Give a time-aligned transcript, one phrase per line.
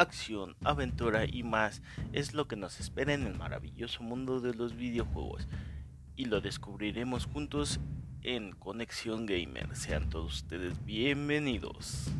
[0.00, 4.74] acción, aventura y más es lo que nos espera en el maravilloso mundo de los
[4.74, 5.46] videojuegos.
[6.16, 7.80] Y lo descubriremos juntos
[8.22, 9.76] en Conexión Gamer.
[9.76, 12.10] Sean todos ustedes bienvenidos.